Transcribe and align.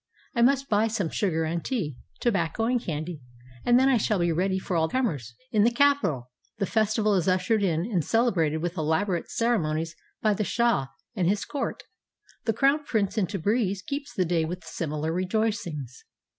I 0.33 0.41
must 0.41 0.67
buy 0.67 0.87
some 0.87 1.09
sugar 1.11 1.43
and 1.43 1.63
tea, 1.63 1.95
tobacco 2.21 2.63
and 2.65 2.81
candy, 2.81 3.21
and 3.63 3.79
then 3.79 3.87
I 3.87 3.97
shall 3.97 4.17
be 4.17 4.31
ready 4.31 4.57
for 4.57 4.75
all 4.75 4.89
comers." 4.89 5.35
In 5.51 5.63
the 5.63 5.69
capital 5.69 6.31
the 6.57 6.65
festival 6.65 7.13
is 7.13 7.27
ushered 7.27 7.61
in 7.61 7.81
and 7.81 8.03
celebrated 8.03 8.63
with 8.63 8.77
elaborate 8.79 9.29
ceremonies 9.29 9.95
by 10.19 10.33
the 10.33 10.43
shah 10.43 10.87
and 11.15 11.29
his 11.29 11.45
court. 11.45 11.83
The 12.45 12.53
crown 12.53 12.83
prince 12.83 13.15
in 13.15 13.27
Tabriz 13.27 13.83
keeps 13.83 14.11
the 14.11 14.25
day 14.25 14.43
wdth 14.43 14.63
similar 14.63 15.13
rejoicings. 15.13 16.03